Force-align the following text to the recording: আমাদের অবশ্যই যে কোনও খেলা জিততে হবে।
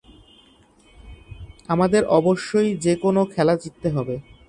আমাদের 1.67 2.03
অবশ্যই 2.09 2.69
যে 2.77 2.93
কোনও 2.95 3.23
খেলা 3.25 3.55
জিততে 3.55 3.87
হবে। 3.89 4.15